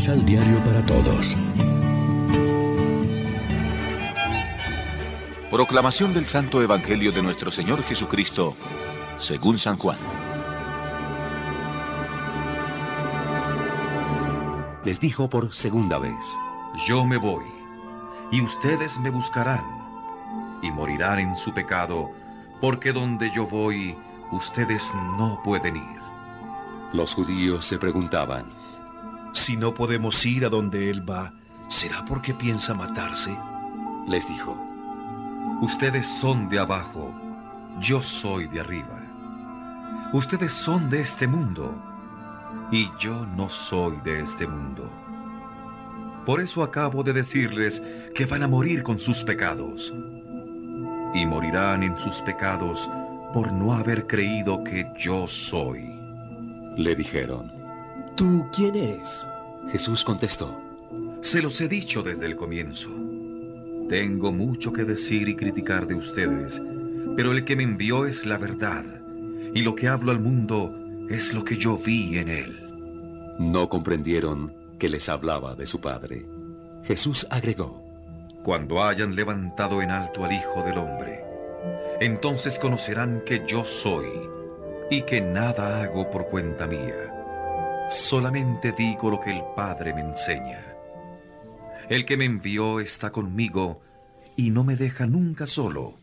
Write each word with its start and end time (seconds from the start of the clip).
Misal 0.00 0.24
Diario 0.24 0.58
para 0.64 0.82
Todos. 0.86 1.36
Proclamación 5.50 6.14
del 6.14 6.24
Santo 6.24 6.62
Evangelio 6.62 7.12
de 7.12 7.22
nuestro 7.22 7.50
Señor 7.50 7.82
Jesucristo, 7.82 8.56
según 9.18 9.58
San 9.58 9.76
Juan. 9.76 9.98
Les 14.86 14.98
dijo 15.00 15.28
por 15.28 15.54
segunda 15.54 15.98
vez, 15.98 16.38
Yo 16.86 17.04
me 17.04 17.18
voy, 17.18 17.44
y 18.32 18.40
ustedes 18.40 18.98
me 19.00 19.10
buscarán, 19.10 19.66
y 20.62 20.70
morirán 20.70 21.18
en 21.18 21.36
su 21.36 21.52
pecado, 21.52 22.10
porque 22.58 22.94
donde 22.94 23.30
yo 23.32 23.46
voy, 23.46 23.98
ustedes 24.32 24.94
no 25.18 25.42
pueden 25.44 25.76
ir. 25.76 26.00
Los 26.94 27.14
judíos 27.14 27.66
se 27.66 27.78
preguntaban, 27.78 28.59
Si 29.32 29.56
no 29.56 29.72
podemos 29.72 30.24
ir 30.26 30.44
a 30.44 30.48
donde 30.48 30.90
Él 30.90 31.08
va, 31.08 31.32
¿será 31.68 32.04
porque 32.04 32.34
piensa 32.34 32.74
matarse? 32.74 33.36
Les 34.08 34.26
dijo, 34.28 34.56
Ustedes 35.62 36.06
son 36.06 36.48
de 36.48 36.58
abajo, 36.58 37.14
yo 37.80 38.02
soy 38.02 38.48
de 38.48 38.60
arriba. 38.60 39.00
Ustedes 40.12 40.52
son 40.52 40.88
de 40.88 41.02
este 41.02 41.26
mundo, 41.26 41.74
y 42.72 42.88
yo 42.98 43.26
no 43.36 43.48
soy 43.48 43.98
de 44.02 44.20
este 44.20 44.46
mundo. 44.46 44.90
Por 46.26 46.40
eso 46.40 46.62
acabo 46.62 47.02
de 47.02 47.12
decirles 47.12 47.82
que 48.14 48.26
van 48.26 48.42
a 48.42 48.48
morir 48.48 48.82
con 48.82 48.98
sus 48.98 49.22
pecados. 49.22 49.92
Y 51.14 51.26
morirán 51.26 51.82
en 51.82 51.98
sus 51.98 52.20
pecados 52.22 52.88
por 53.32 53.52
no 53.52 53.72
haber 53.72 54.06
creído 54.06 54.64
que 54.64 54.86
yo 54.98 55.26
soy. 55.28 55.84
Le 56.76 56.94
dijeron. 56.94 57.59
¿Tú 58.16 58.46
quién 58.52 58.76
eres? 58.76 59.26
Jesús 59.70 60.04
contestó. 60.04 60.60
Se 61.22 61.42
los 61.42 61.60
he 61.60 61.68
dicho 61.68 62.02
desde 62.02 62.26
el 62.26 62.36
comienzo. 62.36 62.90
Tengo 63.88 64.32
mucho 64.32 64.72
que 64.72 64.84
decir 64.84 65.28
y 65.28 65.36
criticar 65.36 65.86
de 65.86 65.94
ustedes, 65.94 66.60
pero 67.16 67.32
el 67.32 67.44
que 67.44 67.56
me 67.56 67.64
envió 67.64 68.06
es 68.06 68.24
la 68.24 68.38
verdad, 68.38 68.84
y 69.54 69.62
lo 69.62 69.74
que 69.74 69.88
hablo 69.88 70.12
al 70.12 70.20
mundo 70.20 70.74
es 71.08 71.34
lo 71.34 71.44
que 71.44 71.56
yo 71.56 71.76
vi 71.76 72.18
en 72.18 72.28
él. 72.28 73.36
No 73.38 73.68
comprendieron 73.68 74.54
que 74.78 74.88
les 74.88 75.08
hablaba 75.08 75.54
de 75.54 75.66
su 75.66 75.80
Padre. 75.80 76.24
Jesús 76.84 77.26
agregó. 77.30 77.82
Cuando 78.42 78.82
hayan 78.82 79.14
levantado 79.14 79.82
en 79.82 79.90
alto 79.90 80.24
al 80.24 80.32
Hijo 80.32 80.62
del 80.62 80.78
Hombre, 80.78 81.24
entonces 82.00 82.58
conocerán 82.58 83.22
que 83.26 83.42
yo 83.46 83.64
soy 83.64 84.08
y 84.90 85.02
que 85.02 85.20
nada 85.20 85.82
hago 85.82 86.10
por 86.10 86.28
cuenta 86.28 86.66
mía. 86.66 87.19
Solamente 87.90 88.70
digo 88.70 89.10
lo 89.10 89.20
que 89.20 89.30
el 89.30 89.42
Padre 89.56 89.92
me 89.92 90.00
enseña. 90.00 90.64
El 91.88 92.06
que 92.06 92.16
me 92.16 92.24
envió 92.24 92.78
está 92.78 93.10
conmigo 93.10 93.82
y 94.36 94.50
no 94.50 94.62
me 94.62 94.76
deja 94.76 95.06
nunca 95.06 95.48
solo, 95.48 95.94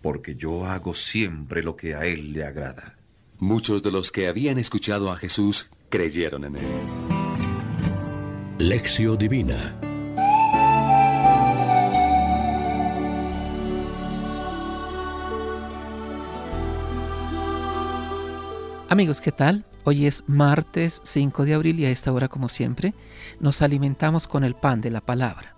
porque 0.00 0.36
yo 0.36 0.64
hago 0.64 0.94
siempre 0.94 1.64
lo 1.64 1.76
que 1.76 1.96
a 1.96 2.06
Él 2.06 2.32
le 2.32 2.44
agrada. 2.44 2.94
Muchos 3.38 3.82
de 3.82 3.90
los 3.90 4.12
que 4.12 4.28
habían 4.28 4.58
escuchado 4.58 5.10
a 5.10 5.16
Jesús 5.16 5.68
creyeron 5.88 6.44
en 6.44 6.56
él. 6.56 6.62
Lección 8.58 9.18
Divina 9.18 9.74
Amigos, 18.88 19.20
¿qué 19.20 19.32
tal? 19.32 19.64
Hoy 19.88 20.06
es 20.06 20.24
martes 20.26 21.00
5 21.04 21.44
de 21.44 21.54
abril 21.54 21.78
y 21.78 21.84
a 21.84 21.92
esta 21.92 22.12
hora, 22.12 22.26
como 22.26 22.48
siempre, 22.48 22.92
nos 23.38 23.62
alimentamos 23.62 24.26
con 24.26 24.42
el 24.42 24.56
pan 24.56 24.80
de 24.80 24.90
la 24.90 25.00
palabra. 25.00 25.54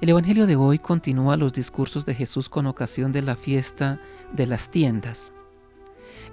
El 0.00 0.08
Evangelio 0.08 0.48
de 0.48 0.56
hoy 0.56 0.80
continúa 0.80 1.36
los 1.36 1.52
discursos 1.52 2.04
de 2.04 2.16
Jesús 2.16 2.48
con 2.48 2.66
ocasión 2.66 3.12
de 3.12 3.22
la 3.22 3.36
fiesta 3.36 4.00
de 4.32 4.46
las 4.48 4.72
tiendas. 4.72 5.32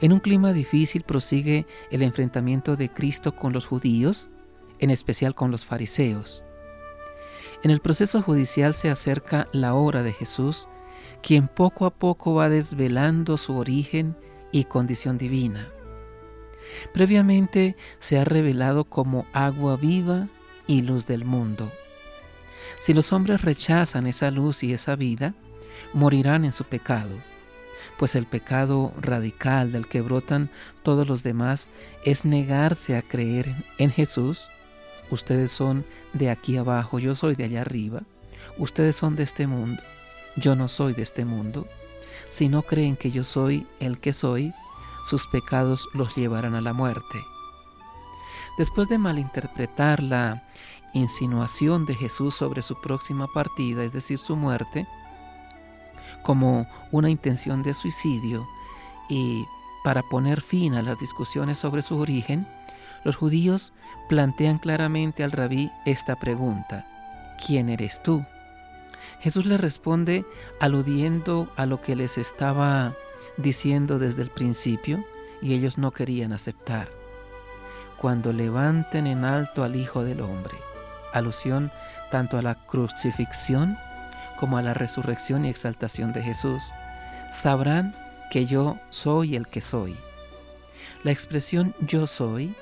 En 0.01 0.13
un 0.13 0.19
clima 0.19 0.51
difícil 0.51 1.03
prosigue 1.03 1.67
el 1.91 2.01
enfrentamiento 2.01 2.75
de 2.75 2.89
Cristo 2.89 3.35
con 3.35 3.53
los 3.53 3.67
judíos, 3.67 4.31
en 4.79 4.89
especial 4.89 5.35
con 5.35 5.51
los 5.51 5.63
fariseos. 5.63 6.41
En 7.61 7.69
el 7.69 7.81
proceso 7.81 8.23
judicial 8.23 8.73
se 8.73 8.89
acerca 8.89 9.47
la 9.51 9.75
hora 9.75 10.01
de 10.01 10.11
Jesús, 10.11 10.67
quien 11.21 11.49
poco 11.49 11.85
a 11.85 11.91
poco 11.91 12.33
va 12.33 12.49
desvelando 12.49 13.37
su 13.37 13.55
origen 13.55 14.17
y 14.51 14.63
condición 14.63 15.19
divina. 15.19 15.67
Previamente 16.93 17.75
se 17.99 18.19
ha 18.19 18.25
revelado 18.25 18.85
como 18.85 19.25
agua 19.33 19.77
viva 19.77 20.27
y 20.67 20.81
luz 20.81 21.05
del 21.05 21.25
mundo. 21.25 21.71
Si 22.79 22.93
los 22.93 23.13
hombres 23.13 23.41
rechazan 23.41 24.07
esa 24.07 24.31
luz 24.31 24.63
y 24.63 24.73
esa 24.73 24.95
vida, 24.95 25.33
morirán 25.93 26.45
en 26.45 26.53
su 26.53 26.63
pecado, 26.63 27.17
pues 27.97 28.15
el 28.15 28.25
pecado 28.25 28.93
radical 28.99 29.71
del 29.71 29.87
que 29.87 30.01
brotan 30.01 30.49
todos 30.83 31.07
los 31.07 31.23
demás 31.23 31.69
es 32.03 32.25
negarse 32.25 32.95
a 32.95 33.01
creer 33.01 33.55
en 33.77 33.91
Jesús. 33.91 34.49
Ustedes 35.11 35.51
son 35.51 35.85
de 36.13 36.29
aquí 36.29 36.57
abajo, 36.57 36.99
yo 36.99 37.15
soy 37.15 37.35
de 37.35 37.45
allá 37.45 37.61
arriba. 37.61 38.01
Ustedes 38.57 38.95
son 38.95 39.15
de 39.15 39.23
este 39.23 39.47
mundo, 39.47 39.81
yo 40.35 40.55
no 40.55 40.67
soy 40.67 40.93
de 40.93 41.03
este 41.03 41.25
mundo. 41.25 41.67
Si 42.29 42.49
no 42.49 42.63
creen 42.63 42.95
que 42.95 43.11
yo 43.11 43.23
soy 43.23 43.67
el 43.79 43.99
que 43.99 44.13
soy, 44.13 44.53
sus 45.05 45.27
pecados 45.27 45.87
los 45.93 46.15
llevarán 46.15 46.55
a 46.55 46.61
la 46.61 46.73
muerte. 46.73 47.23
Después 48.57 48.89
de 48.89 48.97
malinterpretar 48.97 50.01
la 50.01 50.43
insinuación 50.93 51.85
de 51.85 51.93
Jesús 51.93 52.33
sobre 52.33 52.61
su 52.61 52.81
próxima 52.81 53.27
partida, 53.27 53.83
es 53.83 53.93
decir, 53.93 54.17
su 54.17 54.35
muerte, 54.35 54.87
como 56.23 56.67
una 56.91 57.09
intención 57.09 57.61
de 57.61 57.73
suicidio 57.73 58.47
y 59.09 59.45
para 59.83 60.01
poner 60.01 60.41
fin 60.41 60.73
a 60.73 60.81
las 60.81 60.97
discusiones 60.97 61.59
sobre 61.59 61.83
su 61.83 61.97
origen, 61.97 62.47
los 63.03 63.15
judíos 63.15 63.73
plantean 64.09 64.57
claramente 64.57 65.23
al 65.23 65.31
rabí 65.31 65.71
esta 65.85 66.15
pregunta, 66.15 66.87
¿quién 67.45 67.69
eres 67.69 68.01
tú? 68.01 68.25
Jesús 69.19 69.45
le 69.45 69.57
responde 69.57 70.25
aludiendo 70.59 71.51
a 71.57 71.67
lo 71.67 71.81
que 71.81 71.95
les 71.95 72.17
estaba 72.17 72.95
diciendo 73.37 73.99
desde 73.99 74.21
el 74.21 74.29
principio 74.29 75.05
y 75.41 75.53
ellos 75.53 75.77
no 75.77 75.91
querían 75.91 76.31
aceptar. 76.31 76.87
Cuando 77.97 78.33
levanten 78.33 79.07
en 79.07 79.25
alto 79.25 79.63
al 79.63 79.75
Hijo 79.75 80.03
del 80.03 80.21
Hombre, 80.21 80.55
alusión 81.13 81.71
tanto 82.11 82.37
a 82.37 82.41
la 82.41 82.55
crucifixión 82.55 83.77
como 84.39 84.57
a 84.57 84.61
la 84.61 84.73
resurrección 84.73 85.45
y 85.45 85.49
exaltación 85.49 86.13
de 86.13 86.21
Jesús, 86.21 86.71
sabrán 87.31 87.93
que 88.31 88.45
yo 88.45 88.77
soy 88.89 89.35
el 89.35 89.47
que 89.47 89.61
soy. 89.61 89.95
La 91.03 91.11
expresión 91.11 91.73
yo 91.79 92.07
soy 92.07 92.55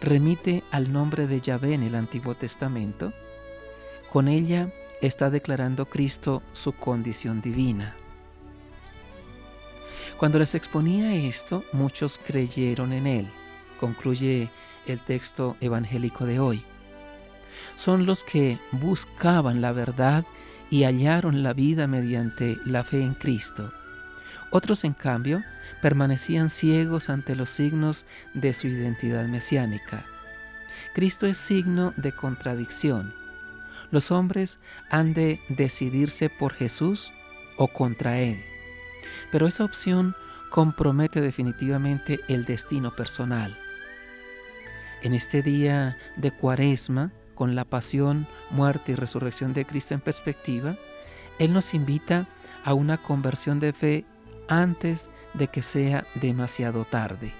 remite 0.00 0.64
al 0.72 0.92
nombre 0.92 1.26
de 1.26 1.40
Yahvé 1.40 1.74
en 1.74 1.82
el 1.84 1.94
Antiguo 1.94 2.34
Testamento. 2.34 3.12
Con 4.10 4.28
ella 4.28 4.72
está 5.00 5.30
declarando 5.30 5.86
Cristo 5.86 6.42
su 6.52 6.72
condición 6.72 7.40
divina. 7.40 7.94
Cuando 10.22 10.38
les 10.38 10.54
exponía 10.54 11.16
esto, 11.16 11.64
muchos 11.72 12.16
creyeron 12.16 12.92
en 12.92 13.08
él, 13.08 13.26
concluye 13.80 14.52
el 14.86 15.02
texto 15.02 15.56
evangélico 15.60 16.26
de 16.26 16.38
hoy. 16.38 16.64
Son 17.74 18.06
los 18.06 18.22
que 18.22 18.60
buscaban 18.70 19.60
la 19.60 19.72
verdad 19.72 20.24
y 20.70 20.84
hallaron 20.84 21.42
la 21.42 21.54
vida 21.54 21.88
mediante 21.88 22.56
la 22.64 22.84
fe 22.84 23.02
en 23.02 23.14
Cristo. 23.14 23.72
Otros, 24.52 24.84
en 24.84 24.92
cambio, 24.92 25.42
permanecían 25.82 26.50
ciegos 26.50 27.10
ante 27.10 27.34
los 27.34 27.50
signos 27.50 28.06
de 28.32 28.54
su 28.54 28.68
identidad 28.68 29.26
mesiánica. 29.26 30.06
Cristo 30.94 31.26
es 31.26 31.36
signo 31.36 31.94
de 31.96 32.12
contradicción. 32.12 33.12
Los 33.90 34.12
hombres 34.12 34.60
han 34.88 35.14
de 35.14 35.40
decidirse 35.48 36.30
por 36.30 36.54
Jesús 36.54 37.10
o 37.56 37.66
contra 37.66 38.20
Él. 38.20 38.51
Pero 39.32 39.48
esa 39.48 39.64
opción 39.64 40.14
compromete 40.50 41.20
definitivamente 41.20 42.20
el 42.28 42.44
destino 42.44 42.94
personal. 42.94 43.56
En 45.02 45.14
este 45.14 45.42
día 45.42 45.96
de 46.16 46.30
cuaresma, 46.30 47.10
con 47.34 47.56
la 47.56 47.64
pasión, 47.64 48.28
muerte 48.50 48.92
y 48.92 48.94
resurrección 48.94 49.52
de 49.54 49.64
Cristo 49.64 49.94
en 49.94 50.00
perspectiva, 50.00 50.76
Él 51.40 51.52
nos 51.52 51.74
invita 51.74 52.28
a 52.64 52.74
una 52.74 52.98
conversión 52.98 53.58
de 53.58 53.72
fe 53.72 54.04
antes 54.46 55.10
de 55.34 55.48
que 55.48 55.62
sea 55.62 56.06
demasiado 56.14 56.84
tarde. 56.84 57.32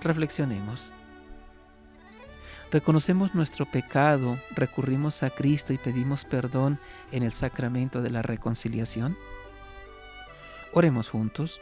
Reflexionemos. 0.00 0.92
Reconocemos 2.70 3.34
nuestro 3.34 3.66
pecado, 3.66 4.38
recurrimos 4.54 5.22
a 5.22 5.30
Cristo 5.30 5.72
y 5.72 5.78
pedimos 5.78 6.24
perdón 6.24 6.78
en 7.12 7.22
el 7.22 7.32
sacramento 7.32 8.00
de 8.00 8.10
la 8.10 8.22
reconciliación. 8.22 9.16
Oremos 10.74 11.08
juntos. 11.08 11.60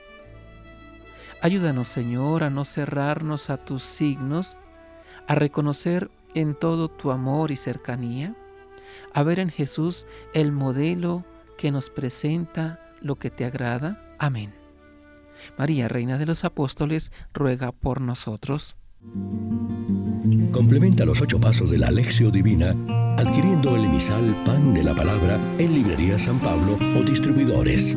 Ayúdanos, 1.43 1.89
Señor, 1.89 2.43
a 2.43 2.51
no 2.51 2.65
cerrarnos 2.65 3.51
a 3.51 3.59
tus 3.59 3.83
signos, 3.83 4.57
a 5.29 5.35
reconocer 5.35 6.11
en 6.35 6.55
todo 6.55 6.89
tu 6.89 7.11
amor 7.11 7.51
y 7.51 7.57
cercanía, 7.57 8.35
a 9.13 9.23
ver 9.23 9.39
en 9.39 9.51
Jesús 9.51 10.07
el 10.33 10.51
modelo 10.51 11.25
que 11.59 11.71
nos 11.71 11.91
presenta 11.91 12.81
lo 13.01 13.17
que 13.17 13.31
te 13.31 13.45
agrada. 13.45 14.03
Amén. 14.19 14.55
María, 15.59 15.89
Reina 15.89 16.17
de 16.17 16.27
los 16.27 16.45
Apóstoles, 16.45 17.13
ruega 17.35 17.73
por 17.73 18.01
nosotros. 18.01 18.79
Complementa 20.53 21.05
los 21.05 21.21
ocho 21.21 21.39
pasos 21.41 21.71
de 21.71 21.79
la 21.79 21.89
Alexio 21.89 22.31
Divina 22.31 22.75
adquiriendo 23.19 23.77
el 23.77 23.85
emisal 23.85 24.35
Pan 24.45 24.73
de 24.75 24.83
la 24.83 24.95
Palabra 24.95 25.39
en 25.59 25.75
Librería 25.75 26.19
San 26.19 26.39
Pablo 26.39 26.79
o 26.97 27.03
distribuidores. 27.03 27.97